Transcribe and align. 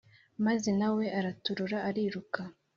maze 0.45 0.69
nawe 0.79 1.05
araturura 1.19 1.77
ariruka 1.89 2.41